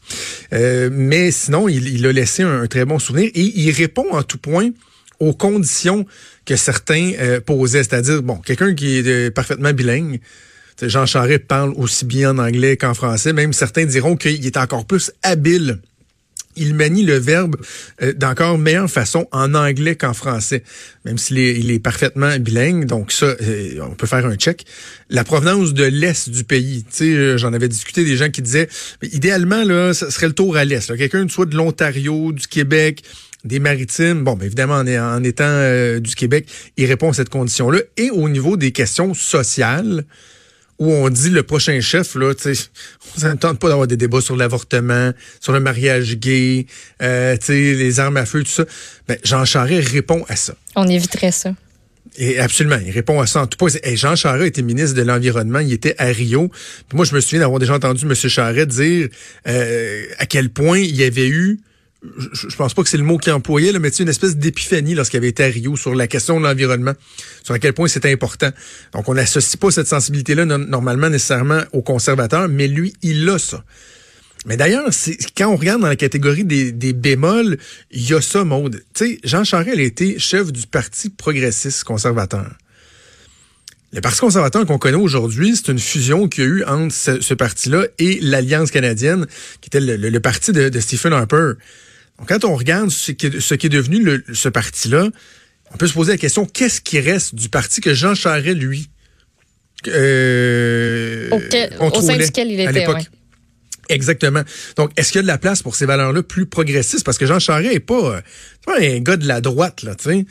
Euh, 0.52 0.90
mais 0.92 1.30
sinon, 1.30 1.68
il, 1.68 1.88
il 1.88 2.06
a 2.06 2.12
laissé 2.12 2.42
un, 2.42 2.66
très 2.66 2.84
bon 2.84 2.98
souvenir 2.98 3.30
et 3.34 3.40
il 3.40 3.70
répond 3.70 4.06
en 4.10 4.22
tout 4.22 4.38
point 4.38 4.70
aux 5.20 5.34
conditions 5.34 6.06
que 6.46 6.56
certains 6.56 7.12
euh, 7.18 7.40
posaient. 7.40 7.84
C'est-à-dire, 7.84 8.22
bon, 8.22 8.36
quelqu'un 8.36 8.74
qui 8.74 8.98
est 8.98 9.06
euh, 9.06 9.30
parfaitement 9.30 9.72
bilingue. 9.72 10.20
Jean 10.82 11.04
Charest 11.04 11.44
parle 11.44 11.74
aussi 11.76 12.06
bien 12.06 12.30
en 12.30 12.38
anglais 12.38 12.78
qu'en 12.78 12.94
français. 12.94 13.34
Même 13.34 13.52
certains 13.52 13.84
diront 13.84 14.16
qu'il 14.16 14.46
est 14.46 14.56
encore 14.56 14.86
plus 14.86 15.12
habile 15.22 15.78
il 16.56 16.74
manie 16.74 17.04
le 17.04 17.14
verbe 17.14 17.56
euh, 18.02 18.12
d'encore 18.12 18.58
meilleure 18.58 18.90
façon 18.90 19.26
en 19.32 19.54
anglais 19.54 19.94
qu'en 19.94 20.14
français, 20.14 20.62
même 21.04 21.18
s'il 21.18 21.38
est, 21.38 21.78
parfaitement 21.78 22.36
bilingue. 22.38 22.86
Donc 22.86 23.12
ça, 23.12 23.26
euh, 23.26 23.80
on 23.82 23.94
peut 23.94 24.06
faire 24.06 24.26
un 24.26 24.34
check. 24.36 24.66
La 25.08 25.24
provenance 25.24 25.74
de 25.74 25.84
l'est 25.84 26.28
du 26.28 26.44
pays, 26.44 26.84
tu 26.84 26.96
sais, 26.96 27.04
euh, 27.04 27.38
j'en 27.38 27.52
avais 27.52 27.68
discuté 27.68 28.04
des 28.04 28.16
gens 28.16 28.30
qui 28.30 28.42
disaient, 28.42 28.68
idéalement 29.02 29.64
là, 29.64 29.94
ça 29.94 30.10
serait 30.10 30.26
le 30.26 30.34
tour 30.34 30.56
à 30.56 30.64
l'est. 30.64 30.96
Quelqu'un 30.96 31.26
soit 31.28 31.46
de 31.46 31.56
l'Ontario, 31.56 32.32
du 32.32 32.46
Québec, 32.46 33.02
des 33.44 33.60
maritimes. 33.60 34.24
Bon, 34.24 34.38
évidemment, 34.42 34.74
en, 34.80 35.24
étant 35.24 35.98
du 35.98 36.14
Québec, 36.14 36.46
il 36.76 36.86
répond 36.86 37.10
à 37.10 37.14
cette 37.14 37.30
condition-là. 37.30 37.80
Et 37.96 38.10
au 38.10 38.28
niveau 38.28 38.56
des 38.56 38.72
questions 38.72 39.14
sociales, 39.14 40.04
où 40.80 40.90
on 40.92 41.10
dit 41.10 41.28
le 41.28 41.42
prochain 41.42 41.78
chef, 41.80 42.14
là, 42.16 42.34
tu 42.34 42.54
sais, 42.54 42.68
on 43.24 43.36
tente 43.36 43.58
pas 43.60 43.68
d'avoir 43.68 43.86
des 43.86 43.98
débats 43.98 44.22
sur 44.22 44.34
l'avortement, 44.34 45.12
sur 45.38 45.52
le 45.52 45.60
mariage 45.60 46.16
gay, 46.16 46.66
euh, 47.02 47.36
tu 47.36 47.46
sais, 47.46 47.74
les 47.74 48.00
armes 48.00 48.16
à 48.16 48.26
feu, 48.26 48.42
tout 48.42 48.50
ça. 48.50 48.64
Ben, 49.06 49.18
Jean 49.22 49.44
Charest 49.44 49.88
répond 49.90 50.24
à 50.28 50.36
ça. 50.36 50.54
On 50.74 50.88
éviterait 50.88 51.32
ça. 51.32 51.54
Et 52.16 52.38
absolument, 52.40 52.78
il 52.84 52.90
répond 52.90 53.20
à 53.20 53.26
ça 53.26 53.42
en 53.42 53.46
tout 53.46 53.56
point. 53.56 53.68
Hey, 53.84 53.96
Jean 53.96 54.16
Charest 54.16 54.48
était 54.48 54.62
ministre 54.62 54.96
de 54.96 55.02
l'Environnement, 55.02 55.60
il 55.60 55.72
était 55.72 55.94
à 55.98 56.06
Rio. 56.06 56.48
Puis 56.48 56.96
moi, 56.96 57.04
je 57.04 57.14
me 57.14 57.20
souviens 57.20 57.40
d'avoir 57.40 57.60
déjà 57.60 57.74
entendu 57.74 58.04
M. 58.06 58.14
Charest 58.14 58.68
dire 58.68 59.08
euh, 59.46 60.06
à 60.18 60.26
quel 60.26 60.48
point 60.48 60.78
il 60.78 60.96
y 60.96 61.04
avait 61.04 61.28
eu 61.28 61.60
je, 62.02 62.56
pense 62.56 62.72
pas 62.72 62.82
que 62.82 62.88
c'est 62.88 62.96
le 62.96 63.04
mot 63.04 63.18
qu'il 63.18 63.32
employait, 63.32 63.72
là, 63.72 63.78
mais 63.78 63.90
sais, 63.90 64.02
une 64.02 64.08
espèce 64.08 64.36
d'épiphanie 64.36 64.94
lorsqu'il 64.94 65.18
avait 65.18 65.28
été 65.28 65.44
à 65.44 65.48
Rio 65.48 65.76
sur 65.76 65.94
la 65.94 66.06
question 66.06 66.40
de 66.40 66.46
l'environnement, 66.46 66.94
sur 67.42 67.54
à 67.54 67.58
quel 67.58 67.74
point 67.74 67.88
c'était 67.88 68.10
important. 68.10 68.50
Donc, 68.94 69.08
on 69.08 69.14
n'associe 69.14 69.56
pas 69.56 69.70
cette 69.70 69.86
sensibilité-là 69.86 70.46
no- 70.46 70.58
normalement 70.58 71.10
nécessairement 71.10 71.62
aux 71.72 71.82
conservateurs, 71.82 72.48
mais 72.48 72.68
lui, 72.68 72.94
il 73.02 73.28
a 73.28 73.38
ça. 73.38 73.64
Mais 74.46 74.56
d'ailleurs, 74.56 74.92
c'est- 74.92 75.18
quand 75.36 75.48
on 75.48 75.56
regarde 75.56 75.82
dans 75.82 75.88
la 75.88 75.96
catégorie 75.96 76.44
des, 76.44 76.92
bémols, 76.94 77.58
il 77.90 78.08
y 78.08 78.14
a 78.14 78.22
ça, 78.22 78.44
Maude. 78.44 78.82
Tu 78.94 79.04
sais, 79.06 79.20
Jean 79.22 79.44
Charest 79.44 79.78
a 79.78 79.82
été 79.82 80.18
chef 80.18 80.50
du 80.50 80.66
Parti 80.66 81.10
progressiste 81.10 81.84
conservateur. 81.84 82.50
Le 83.92 84.00
Parti 84.00 84.20
conservateur 84.20 84.64
qu'on 84.64 84.78
connaît 84.78 84.96
aujourd'hui, 84.96 85.54
c'est 85.56 85.70
une 85.70 85.78
fusion 85.78 86.28
qu'il 86.28 86.44
y 86.44 86.46
a 86.46 86.50
eu 86.50 86.64
entre 86.64 86.94
ce, 86.94 87.34
parti-là 87.34 87.86
et 87.98 88.20
l'Alliance 88.22 88.70
canadienne, 88.70 89.26
qui 89.60 89.68
était 89.68 89.80
le, 89.80 90.20
parti 90.20 90.52
de 90.52 90.80
Stephen 90.80 91.12
Harper. 91.12 91.54
Quand 92.26 92.44
on 92.44 92.54
regarde 92.54 92.90
ce 92.90 93.12
qui 93.12 93.26
est, 93.26 93.40
ce 93.40 93.54
qui 93.54 93.66
est 93.66 93.70
devenu 93.70 94.02
le- 94.02 94.24
ce 94.32 94.48
parti-là, 94.48 95.08
on 95.72 95.76
peut 95.76 95.86
se 95.86 95.94
poser 95.94 96.12
la 96.12 96.18
question, 96.18 96.44
qu'est-ce 96.46 96.80
qui 96.80 97.00
reste 97.00 97.34
du 97.34 97.48
parti 97.48 97.80
que 97.80 97.94
Jean 97.94 98.14
Charest, 98.14 98.56
lui, 98.58 98.88
euh, 99.88 101.28
Auquel- 101.30 101.76
au 101.80 102.00
sein 102.00 102.16
duquel 102.16 102.50
il 102.50 102.60
à 102.60 102.64
était, 102.64 102.80
l'époque? 102.80 102.96
ouais. 102.96 103.06
Exactement. 103.88 104.42
Donc, 104.76 104.90
est-ce 104.96 105.10
qu'il 105.10 105.18
y 105.18 105.20
a 105.20 105.22
de 105.22 105.26
la 105.26 105.38
place 105.38 105.64
pour 105.64 105.74
ces 105.74 105.84
valeurs-là 105.84 106.22
plus 106.22 106.46
progressistes? 106.46 107.04
Parce 107.04 107.18
que 107.18 107.26
Jean 107.26 107.40
Charest 107.40 107.74
est 107.74 107.80
pas, 107.80 108.22
un 108.68 108.98
gars 109.00 109.16
de 109.16 109.26
la 109.26 109.40
droite, 109.40 109.82
là, 109.82 109.96
tu 109.96 110.04
sais. 110.04 110.26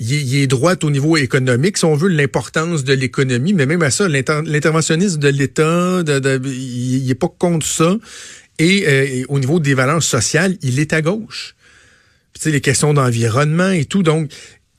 Il, 0.00 0.12
est- 0.12 0.20
il 0.22 0.34
est 0.36 0.46
droite 0.48 0.82
au 0.82 0.90
niveau 0.90 1.16
économique, 1.16 1.76
si 1.78 1.84
on 1.84 1.94
veut, 1.94 2.08
l'importance 2.08 2.82
de 2.82 2.92
l'économie, 2.92 3.52
mais 3.52 3.66
même 3.66 3.82
à 3.82 3.92
ça, 3.92 4.08
l'inter- 4.08 4.40
l'interventionnisme 4.44 5.20
de 5.20 5.28
l'État, 5.28 6.02
de, 6.02 6.18
de- 6.18 6.40
il, 6.44 7.04
il 7.04 7.10
est 7.10 7.14
pas 7.14 7.28
contre 7.28 7.64
ça. 7.64 7.96
Et, 8.58 8.84
euh, 8.86 9.24
au 9.28 9.38
niveau 9.38 9.60
des 9.60 9.74
valeurs 9.74 10.02
sociales, 10.02 10.56
il 10.62 10.78
est 10.78 10.92
à 10.92 11.02
gauche. 11.02 11.54
Puis, 12.32 12.50
les 12.50 12.60
questions 12.60 12.94
d'environnement 12.94 13.70
et 13.70 13.84
tout. 13.84 14.02
Donc, 14.02 14.30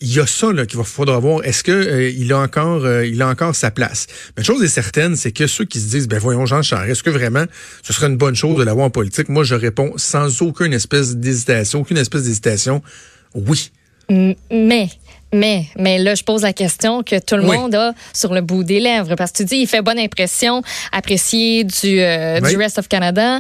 il 0.02 0.14
y 0.14 0.20
a 0.20 0.28
ça 0.28 0.52
là 0.52 0.66
qu'il 0.66 0.78
va 0.78 0.84
faudra 0.84 1.20
voir. 1.20 1.44
Est-ce 1.46 1.64
que 1.64 1.72
euh, 1.72 2.10
il 2.10 2.32
a 2.34 2.40
encore 2.40 2.86
euh, 2.86 3.06
il 3.06 3.22
a 3.22 3.30
encore 3.30 3.56
sa 3.56 3.72
place? 3.72 4.08
Mais 4.38 4.44
chose 4.44 4.62
est 4.62 4.68
certaine, 4.68 5.16
c'est 5.16 5.32
que 5.32 5.48
ceux 5.48 5.66
qui 5.66 5.80
se 5.80 5.90
disent 5.90 6.08
ben 6.08 6.20
voyons 6.20 6.46
Jean 6.46 6.62
Charest, 6.62 6.92
est-ce 6.92 7.04
que 7.04 7.10
vraiment 7.10 7.46
ce 7.82 7.94
serait 7.94 8.08
une 8.08 8.18
bonne 8.18 8.36
chose 8.36 8.58
de 8.58 8.64
l'avoir 8.64 8.88
en 8.88 8.90
politique? 8.90 9.30
Moi, 9.30 9.44
je 9.44 9.56
réponds 9.56 9.94
sans 9.96 10.42
aucune 10.42 10.74
espèce 10.74 11.16
d'hésitation, 11.16 11.82
aucune 11.82 11.98
espèce 11.98 12.24
d'hésitation. 12.24 12.84
Oui. 13.34 13.72
Mais, 14.10 14.90
mais, 15.36 15.66
mais 15.78 15.98
là, 16.00 16.16
je 16.16 16.24
pose 16.24 16.42
la 16.42 16.54
question 16.54 17.04
que 17.04 17.20
tout 17.20 17.36
le 17.36 17.48
Oui. 17.48 17.58
monde 17.58 17.76
a 17.76 17.94
sur 18.14 18.34
le 18.34 18.42
bout 18.42 18.64
des 18.64 18.80
lèvres. 18.80 19.16
Parce 19.16 19.32
que 19.32 19.38
tu 19.38 19.46
dis, 19.46 19.58
il 19.58 19.68
fait 19.68 19.82
bonne 19.82 20.00
impression, 20.00 20.62
apprécié 20.92 21.64
du, 21.64 22.00
euh, 22.02 22.40
Oui. 22.42 22.50
du 22.50 22.58
Rest 22.58 22.80
of 22.80 22.88
Canada. 22.88 23.40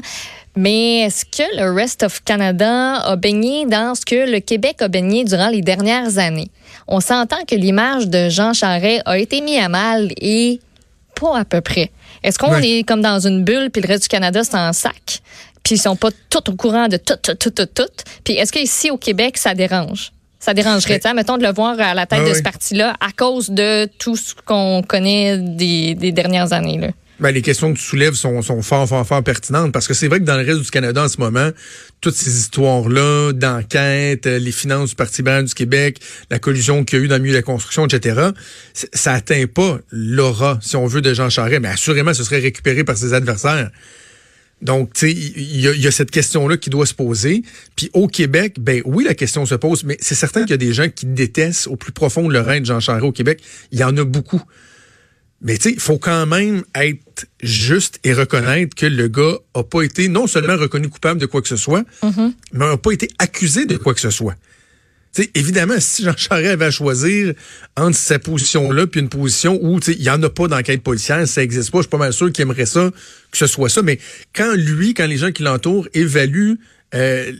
Mais 0.57 0.99
est-ce 1.01 1.25
que 1.25 1.43
le 1.57 1.73
Rest 1.73 2.03
of 2.03 2.23
Canada 2.23 2.93
a 3.01 3.15
baigné 3.17 3.65
dans 3.65 3.93
ce 3.95 4.05
que 4.05 4.29
le 4.31 4.39
Québec 4.39 4.81
a 4.81 4.87
baigné 4.87 5.25
durant 5.25 5.49
les 5.49 5.61
dernières 5.61 6.17
années? 6.17 6.47
On 6.87 6.99
s'entend 7.01 7.43
que 7.47 7.55
l'image 7.55 8.07
de 8.07 8.29
Jean 8.29 8.53
Charest 8.53 9.01
a 9.05 9.17
été 9.17 9.41
mise 9.41 9.59
à 9.59 9.67
mal 9.69 10.11
et 10.21 10.59
pas 11.19 11.39
à 11.39 11.45
peu 11.45 11.59
près. 11.61 11.91
Est-ce 12.23 12.39
qu'on 12.39 12.53
Oui. 12.55 12.79
est 12.79 12.83
comme 12.83 13.01
dans 13.01 13.19
une 13.27 13.43
bulle 13.43 13.69
puis 13.69 13.81
le 13.81 13.87
reste 13.87 14.03
du 14.03 14.07
Canada, 14.09 14.43
c'est 14.43 14.55
en 14.55 14.71
sac? 14.71 15.19
Puis 15.63 15.75
ils 15.75 15.81
sont 15.81 15.95
pas 15.95 16.09
tout 16.29 16.49
au 16.49 16.55
courant 16.55 16.87
de 16.87 16.97
tout, 16.97 17.15
tout, 17.21 17.33
tout, 17.33 17.49
tout, 17.49 17.65
tout. 17.65 17.83
Puis 18.23 18.35
est-ce 18.35 18.51
qu'ici 18.51 18.91
au 18.91 18.97
Québec, 18.97 19.37
ça 19.37 19.53
dérange? 19.55 20.11
Ça 20.45 20.53
dérangerait, 20.53 20.99
tu 20.99 21.11
mettons, 21.15 21.37
de 21.39 21.43
le 21.43 21.51
voir 21.51 21.75
à 21.79 21.95
la 21.95 22.05
tête 22.05 22.19
Ah 22.21 22.25
de 22.25 22.29
oui. 22.29 22.37
ce 22.37 22.43
parti-là 22.43 22.95
à 22.99 23.11
cause 23.11 23.49
de 23.49 23.89
tout 23.97 24.15
ce 24.15 24.35
qu'on 24.45 24.83
connaît 24.87 25.39
des, 25.39 25.95
des 25.95 26.11
dernières 26.11 26.53
années. 26.53 26.77
Là. 26.77 26.89
Ben, 27.19 27.31
les 27.31 27.41
questions 27.41 27.73
que 27.73 27.79
tu 27.79 27.83
soulèves 27.83 28.13
sont, 28.13 28.43
sont 28.43 28.61
fort, 28.61 28.87
fort, 28.87 29.07
fort 29.07 29.23
pertinentes 29.23 29.71
parce 29.71 29.87
que 29.87 29.95
c'est 29.95 30.07
vrai 30.07 30.19
que 30.19 30.23
dans 30.25 30.37
le 30.37 30.45
reste 30.45 30.61
du 30.61 30.69
Canada 30.69 31.03
en 31.03 31.07
ce 31.07 31.17
moment, 31.17 31.49
toutes 31.99 32.13
ces 32.13 32.37
histoires-là 32.37 33.31
d'enquête, 33.33 34.27
euh, 34.27 34.37
les 34.37 34.51
finances 34.51 34.89
du 34.89 34.95
Parti 34.95 35.21
libéral 35.21 35.45
du 35.45 35.53
Québec, 35.55 35.99
la 36.29 36.37
collusion 36.37 36.83
qu'il 36.83 36.99
y 36.99 37.01
a 37.01 37.05
eu 37.05 37.07
dans 37.07 37.15
le 37.15 37.21
milieu 37.21 37.33
de 37.33 37.39
la 37.39 37.43
construction, 37.43 37.87
etc., 37.87 38.29
ça 38.93 39.13
atteint 39.13 39.45
pas 39.47 39.79
l'aura, 39.89 40.59
si 40.61 40.75
on 40.75 40.85
veut, 40.85 41.01
de 41.01 41.11
Jean 41.15 41.31
Charest, 41.31 41.59
mais 41.59 41.69
assurément, 41.69 42.13
ce 42.13 42.23
serait 42.23 42.39
récupéré 42.39 42.83
par 42.83 42.97
ses 42.97 43.15
adversaires. 43.15 43.71
Donc, 44.65 44.93
tu 44.93 45.07
sais, 45.07 45.11
il 45.11 45.61
y, 45.61 45.67
a- 45.67 45.73
il 45.73 45.81
y 45.81 45.87
a 45.87 45.91
cette 45.91 46.11
question-là 46.11 46.57
qui 46.57 46.69
doit 46.69 46.85
se 46.87 46.93
poser. 46.93 47.43
Puis 47.75 47.89
au 47.93 48.07
Québec, 48.07 48.55
ben 48.59 48.81
oui, 48.85 49.03
la 49.03 49.13
question 49.13 49.45
se 49.45 49.55
pose, 49.55 49.83
mais 49.83 49.97
c'est 50.01 50.15
certain 50.15 50.41
qu'il 50.41 50.51
y 50.51 50.53
a 50.53 50.57
des 50.57 50.73
gens 50.73 50.89
qui 50.89 51.05
détestent 51.05 51.67
au 51.67 51.75
plus 51.75 51.91
profond 51.91 52.27
de 52.27 52.33
leur 52.33 52.45
de 52.47 52.65
Jean 52.65 52.79
Charest 52.79 53.05
au 53.05 53.11
Québec. 53.11 53.41
Il 53.71 53.79
y 53.79 53.83
en 53.83 53.95
a 53.95 54.03
beaucoup. 54.03 54.41
Mais 55.41 55.57
tu 55.57 55.63
sais, 55.69 55.71
il 55.73 55.79
faut 55.79 55.99
quand 55.99 56.25
même 56.25 56.63
être 56.73 57.27
juste 57.43 57.99
et 58.03 58.13
reconnaître 58.13 58.73
que 58.75 58.85
le 58.87 59.07
gars 59.07 59.37
a 59.53 59.63
pas 59.63 59.83
été 59.83 60.07
non 60.07 60.25
seulement 60.27 60.55
reconnu 60.57 60.89
coupable 60.89 61.19
de 61.19 61.25
quoi 61.27 61.41
que 61.41 61.47
ce 61.47 61.57
soit, 61.57 61.83
mais 62.53 62.65
n'a 62.67 62.77
pas 62.77 62.91
été 62.91 63.09
accusé 63.19 63.65
de 63.65 63.77
quoi 63.77 63.93
que 63.93 63.99
ce 64.01 64.09
soit. 64.09 64.35
Tu 65.15 65.23
sais, 65.23 65.31
évidemment, 65.33 65.75
si 65.79 66.03
Jean 66.03 66.15
Charest 66.17 66.49
avait 66.49 66.65
à 66.65 66.71
choisir 66.71 67.33
entre 67.77 67.97
sa 67.97 68.19
position-là 68.19 68.85
puis 68.85 68.99
une 68.99 69.07
position 69.09 69.57
où 69.61 69.79
tu 69.79 69.93
il 69.93 70.01
n'y 70.01 70.09
en 70.09 70.21
a 70.21 70.29
pas 70.29 70.47
d'enquête 70.47 70.83
policière, 70.83 71.25
ça 71.27 71.39
n'existe 71.41 71.71
pas, 71.71 71.77
je 71.77 71.83
suis 71.83 71.89
pas 71.89 71.97
mal 71.97 72.11
sûr 72.11 72.31
qu'il 72.33 72.41
aimerait 72.41 72.65
ça, 72.65 72.91
que 73.31 73.37
ce 73.37 73.47
soit 73.47 73.69
ça. 73.69 73.81
Mais 73.81 73.97
quand 74.35 74.53
lui, 74.55 74.93
quand 74.93 75.07
les 75.07 75.17
gens 75.17 75.31
qui 75.31 75.43
l'entourent 75.43 75.87
évaluent 75.93 76.57
euh, 76.93 77.31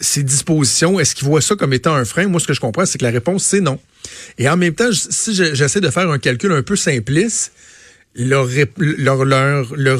ses 0.00 0.22
dispositions, 0.22 1.00
est-ce 1.00 1.14
qu'ils 1.14 1.26
voient 1.26 1.40
ça 1.40 1.56
comme 1.56 1.72
étant 1.72 1.94
un 1.94 2.04
frein? 2.04 2.26
Moi, 2.26 2.40
ce 2.40 2.46
que 2.46 2.54
je 2.54 2.60
comprends, 2.60 2.84
c'est 2.86 2.98
que 2.98 3.04
la 3.04 3.10
réponse, 3.10 3.44
c'est 3.44 3.60
non. 3.60 3.78
Et 4.38 4.48
en 4.48 4.56
même 4.56 4.74
temps, 4.74 4.90
si 4.92 5.34
je- 5.34 5.54
j'essaie 5.54 5.80
de 5.80 5.90
faire 5.90 6.10
un 6.10 6.18
calcul 6.18 6.52
un 6.52 6.62
peu 6.62 6.76
simpliste, 6.76 7.52
leur, 8.14 8.46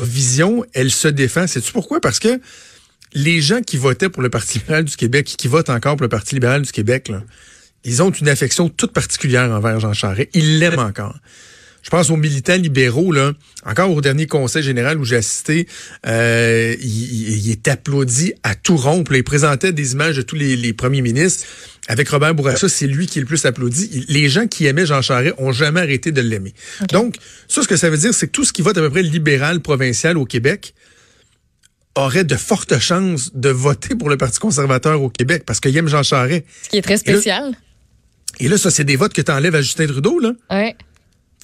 vision, 0.04 0.64
elle 0.73 0.90
se 0.90 1.09
défend. 1.09 1.47
Sais-tu 1.47 1.73
pourquoi? 1.73 2.00
Parce 2.00 2.19
que 2.19 2.40
les 3.14 3.40
gens 3.40 3.61
qui 3.61 3.76
votaient 3.76 4.09
pour 4.09 4.23
le 4.23 4.30
Parti 4.30 4.59
libéral 4.59 4.85
du 4.85 4.97
Québec, 4.97 5.35
qui 5.38 5.49
votent 5.49 5.71
encore 5.71 5.97
pour 5.97 6.02
le 6.02 6.09
Parti 6.09 6.35
libéral 6.35 6.62
du 6.62 6.73
Québec, 6.73 7.09
là, 7.09 7.23
ils 7.85 8.02
ont 8.02 8.11
une 8.11 8.28
affection 8.28 8.68
toute 8.68 8.92
particulière 8.92 9.50
envers 9.50 9.78
Jean 9.78 9.92
Charest. 9.92 10.30
Ils 10.35 10.59
l'aiment 10.59 10.78
encore. 10.78 11.16
Je 11.83 11.90
pense 11.90 12.09
aux 12.09 12.16
militants 12.16 12.56
libéraux, 12.56 13.12
là, 13.12 13.33
encore 13.66 13.90
au 13.90 14.00
dernier 14.00 14.26
conseil 14.26 14.62
général 14.62 14.99
où 14.99 15.04
j'ai 15.04 15.16
assisté, 15.16 15.68
euh, 16.06 16.75
il, 16.80 17.50
est 17.50 17.68
applaudi 17.68 18.33
à 18.42 18.54
tout 18.54 18.78
rompre. 18.78 19.12
Il 19.14 19.23
présentait 19.23 19.71
des 19.71 19.92
images 19.92 20.16
de 20.16 20.23
tous 20.23 20.35
les, 20.35 20.56
les 20.56 20.73
premiers 20.73 21.02
ministres. 21.02 21.47
Avec 21.87 22.09
Robert 22.09 22.35
Bourassa, 22.35 22.71
c'est 22.71 22.87
lui 22.87 23.06
qui 23.06 23.18
est 23.18 23.21
le 23.21 23.26
plus 23.26 23.44
applaudi. 23.44 24.06
Les 24.09 24.30
gens 24.30 24.47
qui 24.47 24.64
aimaient 24.64 24.87
Jean 24.87 25.02
Charest 25.02 25.35
ont 25.37 25.52
jamais 25.52 25.80
arrêté 25.80 26.11
de 26.11 26.23
l'aimer. 26.23 26.54
Donc, 26.90 27.16
ça, 27.49 27.62
ce 27.62 27.68
que 27.68 27.76
ça 27.76 27.90
veut 27.90 27.99
dire, 27.99 28.14
c'est 28.14 28.28
que 28.28 28.33
tout 28.33 28.44
ce 28.44 28.54
qui 28.54 28.62
vote 28.62 28.78
à 28.78 28.80
peu 28.80 28.88
près 28.88 29.02
libéral 29.02 29.61
provincial 29.61 30.16
au 30.16 30.25
Québec, 30.25 30.73
aurait 31.95 32.25
de 32.25 32.37
fortes 32.37 32.79
chances 32.79 33.31
de 33.35 33.51
voter 33.51 33.95
pour 33.95 34.09
le 34.09 34.17
Parti 34.17 34.39
conservateur 34.39 35.03
au 35.03 35.09
Québec 35.09 35.45
parce 35.47 35.61
qu'il 35.61 35.77
aime 35.77 35.89
Jean 35.89 36.03
Charest. 36.03 36.45
Ce 36.63 36.69
qui 36.69 36.79
est 36.79 36.83
très 36.83 36.97
spécial. 36.97 37.55
Et 38.41 38.49
là, 38.49 38.59
ça, 38.59 38.71
c'est 38.71 38.85
des 38.85 38.97
votes 38.97 39.13
que 39.13 39.23
tu 39.23 39.31
enlèves 39.31 39.55
à 39.55 39.63
Justin 39.63 39.87
Trudeau, 39.87 40.19
là. 40.19 40.33
Ouais. 40.51 40.77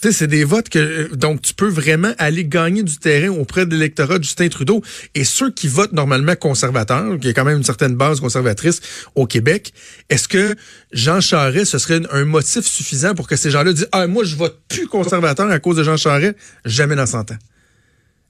Tu 0.01 0.09
sais, 0.09 0.15
c'est 0.15 0.27
des 0.29 0.45
votes 0.45 0.71
que 0.71 0.79
euh, 0.79 1.09
donc 1.15 1.43
tu 1.43 1.53
peux 1.53 1.69
vraiment 1.69 2.13
aller 2.17 2.47
gagner 2.47 2.83
du 2.83 2.97
terrain 2.97 3.29
auprès 3.29 3.67
de 3.67 3.75
l'électorat 3.75 4.19
de 4.19 4.25
Justin 4.25 4.49
Trudeau. 4.49 4.83
Et 5.15 5.25
ceux 5.25 5.51
qui 5.51 5.69
votent 5.69 5.93
normalement 5.93 6.35
conservateurs, 6.37 7.19
qui 7.21 7.29
a 7.29 7.33
quand 7.35 7.45
même 7.45 7.59
une 7.59 7.65
certaine 7.65 7.97
base 7.97 8.19
conservatrice 8.19 8.81
au 9.15 9.27
Québec, 9.27 9.75
est-ce 10.09 10.27
que 10.27 10.57
Jean 10.91 11.21
Charest, 11.21 11.73
ce 11.73 11.79
serait 11.79 12.01
un 12.13 12.25
motif 12.25 12.65
suffisant 12.65 13.15
pour 13.15 13.29
que 13.29 13.37
ces 13.37 13.51
gens-là 13.51 13.75
disent 13.75 13.89
Ah, 13.93 14.07
moi, 14.07 14.25
je 14.25 14.37
vote 14.37 14.59
plus 14.69 14.87
conservateur 14.87 15.51
à 15.51 15.59
cause 15.59 15.77
de 15.77 15.85
Jean 15.85 15.99
Charest? 15.99 16.35
Jamais 16.65 16.97
dans 16.97 17.07
100 17.07 17.33
ans. 17.33 17.39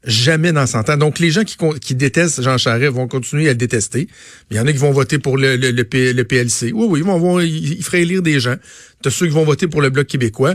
Jamais 0.04 0.52
dans 0.52 0.66
100 0.66 0.88
ans. 0.88 0.96
Donc, 0.96 1.18
les 1.18 1.30
gens 1.30 1.42
qui, 1.44 1.94
détestent 1.94 2.42
Jean 2.42 2.56
Charest 2.56 2.92
vont 2.92 3.06
continuer 3.06 3.48
à 3.48 3.52
le 3.52 3.56
détester. 3.56 4.08
Il 4.50 4.56
y 4.56 4.60
en 4.60 4.66
a 4.66 4.72
qui 4.72 4.78
vont 4.78 4.92
voter 4.92 5.18
pour 5.18 5.36
le, 5.36 5.82
PLC. 5.82 6.72
Oui, 6.72 6.86
oui, 6.88 7.00
ils 7.00 7.04
vont 7.04 7.40
ils, 7.40 7.74
ils 7.74 7.84
feraient 7.84 8.02
élire 8.02 8.22
des 8.22 8.40
gens. 8.40 8.56
T'as 9.02 9.10
ceux 9.10 9.26
qui 9.26 9.32
vont 9.32 9.44
voter 9.44 9.66
pour 9.66 9.82
le 9.82 9.90
Bloc 9.90 10.06
québécois. 10.06 10.54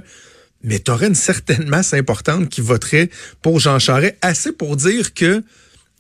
Mais 0.64 0.80
t'aurais 0.80 1.08
une 1.08 1.16
certaine 1.16 1.68
masse 1.68 1.94
importante 1.94 2.50
qui 2.50 2.62
voterait 2.62 3.10
pour 3.44 3.60
Jean 3.60 3.78
Charest, 3.78 4.16
assez 4.22 4.52
pour 4.52 4.76
dire 4.78 5.14
que 5.14 5.44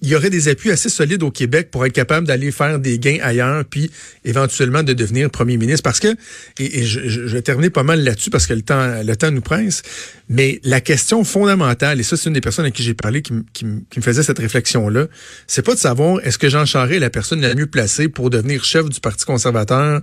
il 0.01 0.09
y 0.09 0.15
aurait 0.15 0.29
des 0.29 0.49
appuis 0.49 0.71
assez 0.71 0.89
solides 0.89 1.23
au 1.23 1.31
Québec 1.31 1.69
pour 1.71 1.85
être 1.85 1.93
capable 1.93 2.27
d'aller 2.27 2.51
faire 2.51 2.79
des 2.79 2.99
gains 2.99 3.17
ailleurs, 3.23 3.63
puis 3.65 3.89
éventuellement 4.25 4.83
de 4.83 4.93
devenir 4.93 5.29
premier 5.31 5.57
ministre. 5.57 5.83
Parce 5.83 5.99
que, 5.99 6.15
et, 6.59 6.83
je, 6.83 7.07
je- 7.07 7.21
vais 7.21 7.41
terminer 7.41 7.69
pas 7.69 7.83
mal 7.83 8.03
là-dessus 8.03 8.29
parce 8.29 8.45
que 8.45 8.53
le 8.53 8.61
temps, 8.61 9.01
le 9.03 9.15
temps 9.15 9.31
nous 9.31 9.41
presse, 9.41 9.81
mais 10.29 10.59
la 10.63 10.81
question 10.81 11.23
fondamentale, 11.23 11.99
et 11.99 12.03
ça 12.03 12.17
c'est 12.17 12.27
une 12.27 12.33
des 12.33 12.41
personnes 12.41 12.65
à 12.65 12.71
qui 12.71 12.83
j'ai 12.83 12.93
parlé 12.93 13.21
qui, 13.21 13.33
qui 13.53 13.65
qui 13.89 13.99
me 13.99 14.03
faisait 14.03 14.21
cette 14.23 14.39
réflexion-là, 14.39 15.07
c'est 15.47 15.61
pas 15.65 15.73
de 15.73 15.79
savoir 15.79 16.19
est-ce 16.25 16.37
que 16.37 16.49
Jean 16.49 16.65
Charest 16.65 16.95
est 16.97 16.99
la 16.99 17.09
personne 17.09 17.41
la 17.41 17.55
mieux 17.55 17.67
placée 17.67 18.09
pour 18.09 18.29
devenir 18.29 18.63
chef 18.65 18.89
du 18.89 18.99
Parti 18.99 19.25
conservateur 19.25 20.01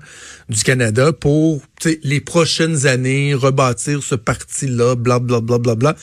du 0.49 0.63
Canada 0.63 1.13
pour 1.13 1.63
les 2.03 2.21
prochaines 2.21 2.87
années 2.87 3.35
rebâtir 3.35 4.03
ce 4.03 4.15
parti-là, 4.15 4.95
bla 4.97 5.19
bla 5.19 5.41
bla 5.41 5.59
bla 5.59 5.75
bla. 5.75 5.97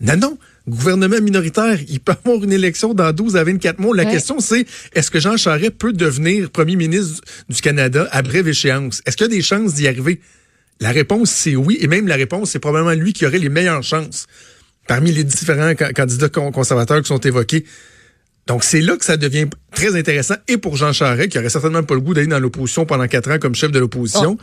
Non, 0.00 0.16
non. 0.16 0.38
Gouvernement 0.66 1.20
minoritaire, 1.20 1.78
il 1.88 2.00
peut 2.00 2.12
avoir 2.24 2.42
une 2.42 2.52
élection 2.52 2.94
dans 2.94 3.12
12 3.12 3.36
à 3.36 3.44
24 3.44 3.78
mois. 3.80 3.94
La 3.94 4.04
Ouais. 4.04 4.10
question, 4.12 4.40
c'est 4.40 4.64
est-ce 4.94 5.10
que 5.10 5.20
Jean 5.20 5.36
Charest 5.36 5.72
peut 5.72 5.92
devenir 5.92 6.50
premier 6.50 6.76
ministre 6.76 7.20
du 7.48 7.60
Canada 7.60 8.08
à 8.10 8.22
brève 8.22 8.48
échéance? 8.48 9.02
Est-ce 9.06 9.16
qu'il 9.16 9.24
y 9.26 9.30
a 9.30 9.34
des 9.36 9.42
chances 9.42 9.74
d'y 9.74 9.86
arriver? 9.88 10.20
La 10.80 10.90
réponse, 10.90 11.30
c'est 11.30 11.54
oui. 11.54 11.76
Et 11.80 11.86
même 11.86 12.08
la 12.08 12.16
réponse, 12.16 12.50
c'est 12.50 12.58
probablement 12.58 12.94
lui 12.94 13.12
qui 13.12 13.26
aurait 13.26 13.38
les 13.38 13.48
meilleures 13.50 13.82
chances 13.82 14.26
parmi 14.88 15.12
les 15.12 15.24
différents 15.24 15.72
ca- 15.78 15.92
candidats 15.92 16.28
con- 16.28 16.50
conservateurs 16.50 17.00
qui 17.02 17.08
sont 17.08 17.20
évoqués. 17.20 17.64
Donc, 18.46 18.64
c'est 18.64 18.80
là 18.82 18.96
que 18.96 19.04
ça 19.04 19.16
devient 19.16 19.46
très 19.74 19.96
intéressant. 19.96 20.34
Et 20.48 20.58
pour 20.58 20.76
Jean 20.76 20.92
Charest, 20.92 21.28
qui 21.30 21.38
aurait 21.38 21.48
certainement 21.48 21.82
pas 21.82 21.94
le 21.94 22.00
goût 22.00 22.12
d'aller 22.12 22.26
dans 22.26 22.38
l'opposition 22.40 22.84
pendant 22.84 23.06
quatre 23.06 23.30
ans 23.30 23.38
comme 23.38 23.54
chef 23.54 23.70
de 23.70 23.78
l'opposition. 23.78 24.36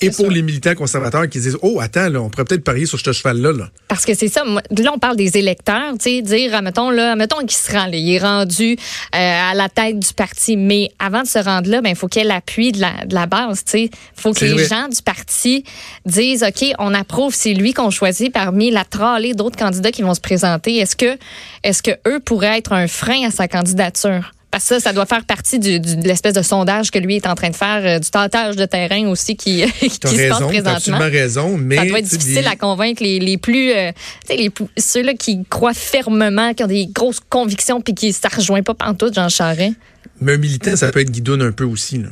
Et 0.00 0.08
pour 0.08 0.26
sûr. 0.26 0.30
les 0.30 0.42
militants 0.42 0.74
conservateurs 0.74 1.28
qui 1.28 1.38
disent, 1.38 1.56
oh, 1.62 1.78
attends, 1.80 2.08
là, 2.08 2.20
on 2.20 2.28
pourrait 2.28 2.44
peut-être 2.44 2.64
parier 2.64 2.84
sur 2.84 2.98
ce 2.98 3.12
cheval-là. 3.12 3.52
Là. 3.52 3.70
Parce 3.88 4.04
que 4.04 4.14
c'est 4.14 4.28
ça. 4.28 4.44
Là, 4.44 4.90
on 4.92 4.98
parle 4.98 5.16
des 5.16 5.36
électeurs, 5.38 5.92
tu 5.92 6.10
sais, 6.10 6.22
dire, 6.22 6.60
mettons, 6.62 6.90
là, 6.90 7.14
mettons 7.14 7.38
qu'il 7.38 7.52
se 7.52 7.70
rend, 7.70 7.86
là, 7.86 7.96
il 7.96 8.12
est 8.12 8.18
rendu 8.18 8.72
euh, 8.72 9.18
à 9.18 9.54
la 9.54 9.68
tête 9.68 9.98
du 9.98 10.12
parti. 10.12 10.56
Mais 10.56 10.90
avant 10.98 11.22
de 11.22 11.28
se 11.28 11.38
rendre 11.38 11.70
là, 11.70 11.80
ben, 11.80 11.90
il 11.90 11.96
faut 11.96 12.08
qu'il 12.08 12.22
y 12.22 12.24
ait 12.24 12.28
l'appui 12.28 12.72
de 12.72 12.80
la, 12.80 13.04
de 13.06 13.14
la 13.14 13.26
base, 13.26 13.64
tu 13.64 13.70
sais. 13.70 13.84
Il 13.84 14.20
faut 14.20 14.32
que 14.32 14.44
les 14.44 14.52
vrai. 14.52 14.66
gens 14.66 14.88
du 14.88 15.00
parti 15.00 15.64
disent, 16.04 16.42
OK, 16.42 16.72
on 16.78 16.92
approuve, 16.92 17.34
c'est 17.34 17.54
lui 17.54 17.72
qu'on 17.72 17.90
choisit 17.90 18.32
parmi 18.32 18.70
la 18.70 18.84
tralée 18.84 19.34
d'autres 19.34 19.56
candidats 19.56 19.92
qui 19.92 20.02
vont 20.02 20.14
se 20.14 20.20
présenter. 20.20 20.76
Est-ce 20.76 20.96
que, 20.96 21.16
est-ce 21.62 21.82
que 21.82 21.92
eux 22.08 22.20
pourraient 22.20 22.58
être 22.58 22.72
un 22.72 22.88
frein 22.88 23.28
à 23.28 23.30
sa 23.30 23.46
candidature? 23.48 24.32
Parce 24.54 24.68
que 24.68 24.74
ça, 24.76 24.80
ça 24.80 24.92
doit 24.92 25.04
faire 25.04 25.24
partie 25.24 25.58
du, 25.58 25.80
du- 25.80 25.96
de 25.96 26.06
l'espèce 26.06 26.32
de 26.32 26.42
sondage 26.42 26.92
que 26.92 27.00
lui 27.00 27.16
est 27.16 27.26
en 27.26 27.34
train 27.34 27.50
de 27.50 27.56
faire, 27.56 27.82
euh, 27.84 27.98
du 27.98 28.08
tentage 28.08 28.54
de 28.54 28.64
terrain 28.66 29.04
aussi 29.08 29.34
qui, 29.34 29.62
se 29.80 29.98
passe 29.98 30.40
présentement. 30.40 30.70
absolument 30.76 31.10
raison, 31.10 31.56
mais... 31.58 31.74
Ça 31.74 31.86
doit 31.86 31.98
être 31.98 32.04
difficile 32.06 32.46
à 32.46 32.54
convaincre 32.54 33.02
les, 33.02 33.18
les 33.18 33.36
plus, 33.36 33.72
euh, 33.72 33.90
tu 33.90 34.28
sais, 34.28 34.36
les 34.40 34.50
plus- 34.50 34.66
ceux-là 34.76 35.14
qui 35.14 35.44
croient 35.50 35.74
fermement, 35.74 36.54
qui 36.54 36.62
ont 36.62 36.68
des 36.68 36.86
grosses 36.86 37.18
convictions, 37.28 37.80
puis 37.80 37.94
qui 37.94 38.12
ça 38.12 38.28
rejoint 38.28 38.62
pas 38.62 38.74
pantoute 38.74 39.14
Jean 39.14 39.28
Charest. 39.28 39.74
Mais 40.20 40.34
un 40.34 40.38
militant, 40.38 40.76
ça 40.76 40.92
peut 40.92 41.00
être 41.00 41.10
guidoune 41.10 41.42
un 41.42 41.50
peu 41.50 41.64
aussi. 41.64 41.98
Là. 41.98 42.08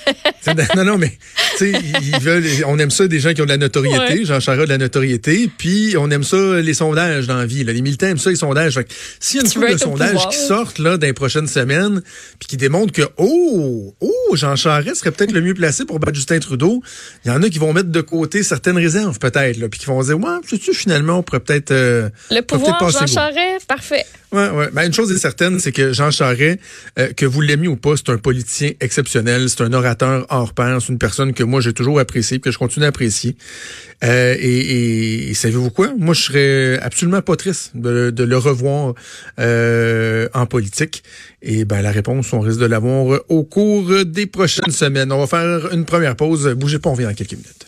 Non, 0.75 0.83
non, 0.83 0.97
mais 0.97 1.17
ils 1.61 2.19
veulent, 2.19 2.45
on 2.65 2.77
aime 2.79 2.91
ça 2.91 3.07
des 3.07 3.19
gens 3.19 3.33
qui 3.33 3.41
ont 3.41 3.45
de 3.45 3.49
la 3.49 3.57
notoriété. 3.57 4.19
Ouais. 4.19 4.25
Jean 4.25 4.39
Charest 4.39 4.63
a 4.63 4.65
de 4.65 4.69
la 4.69 4.77
notoriété. 4.77 5.49
Puis 5.57 5.95
on 5.97 6.09
aime 6.11 6.23
ça 6.23 6.59
les 6.61 6.73
sondages 6.73 7.27
dans 7.27 7.37
la 7.37 7.45
vie. 7.45 7.63
Là. 7.63 7.73
Les 7.73 7.81
militants 7.81 8.07
aiment 8.07 8.17
ça 8.17 8.29
les 8.29 8.35
sondages. 8.35 8.79
S'il 9.19 9.37
y 9.37 9.43
a 9.43 9.45
une 9.45 9.51
couple 9.51 9.73
de 9.73 9.77
sondages 9.77 10.29
qui 10.29 10.37
sortent 10.37 10.79
là 10.79 10.97
dans 10.97 11.07
les 11.07 11.13
prochaines 11.13 11.47
semaines, 11.47 12.01
puis 12.39 12.47
qui 12.47 12.57
démontrent 12.57 12.93
que 12.93 13.07
oh, 13.17 13.95
oh, 13.99 14.35
Jean 14.35 14.55
Charest 14.55 14.97
serait 14.97 15.11
peut-être 15.11 15.31
le 15.31 15.41
mieux 15.41 15.53
placé 15.53 15.85
pour 15.85 15.99
battre 15.99 16.15
Justin 16.15 16.39
Trudeau. 16.39 16.81
Il 17.25 17.29
y 17.29 17.31
en 17.31 17.41
a 17.41 17.49
qui 17.49 17.59
vont 17.59 17.73
mettre 17.73 17.89
de 17.89 18.01
côté 18.01 18.43
certaines 18.43 18.77
réserves 18.77 19.19
peut-être, 19.19 19.59
puis 19.67 19.79
qui 19.79 19.85
vont 19.85 20.01
dire 20.01 20.17
ouais, 20.17 20.39
sais-tu 20.47 20.73
finalement 20.73 21.19
on 21.19 21.23
pourrait 21.23 21.39
peut-être 21.39 21.71
euh, 21.71 22.09
Le 22.31 22.41
pouvoir, 22.41 22.89
Jean. 22.89 23.07
Charest, 23.07 23.67
parfait. 23.67 24.05
Ouais, 24.31 24.49
ouais. 24.49 24.69
Ben, 24.73 24.87
une 24.87 24.93
chose 24.93 25.11
est 25.11 25.17
certaine, 25.17 25.59
c'est 25.59 25.71
que 25.71 25.93
Jean 25.93 26.09
Charest, 26.09 26.59
euh, 26.97 27.13
que 27.13 27.25
vous 27.25 27.41
l'aimiez 27.41 27.67
ou 27.67 27.75
pas, 27.75 27.95
c'est 27.95 28.09
un 28.09 28.17
politicien 28.17 28.71
exceptionnel, 28.79 29.47
c'est 29.49 29.61
un 29.61 29.73
orateur 29.73 30.25
hors 30.29 30.53
pair, 30.53 30.79
c'est 30.81 30.91
une 30.91 30.97
personne 30.97 31.33
que 31.33 31.42
moi 31.43 31.61
j'ai 31.61 31.73
toujours 31.73 31.99
appréciée, 31.99 32.39
que 32.39 32.51
je 32.51 32.57
continue 32.57 32.85
à 32.85 32.89
apprécier. 32.89 33.35
Euh, 34.03 34.35
et, 34.39 35.33
savez-vous 35.33 35.69
quoi? 35.69 35.93
Moi, 35.97 36.13
je 36.13 36.21
serais 36.21 36.79
absolument 36.79 37.21
pas 37.21 37.35
triste 37.35 37.71
de, 37.75 38.23
le 38.23 38.37
revoir 38.37 38.93
euh, 39.39 40.27
en 40.33 40.45
politique. 40.45 41.03
Et 41.41 41.65
ben 41.65 41.81
la 41.81 41.91
réponse, 41.91 42.31
on 42.33 42.39
risque 42.39 42.59
de 42.59 42.65
l'avoir 42.65 43.21
au 43.29 43.43
cours 43.43 44.05
des 44.05 44.25
prochaines 44.25 44.71
semaines. 44.71 45.11
On 45.11 45.19
va 45.19 45.27
faire 45.27 45.73
une 45.73 45.85
première 45.85 46.15
pause. 46.15 46.47
Bougez 46.55 46.79
pas, 46.79 46.89
on 46.89 46.93
revient 46.93 47.05
dans 47.05 47.13
quelques 47.13 47.31
minutes. 47.33 47.67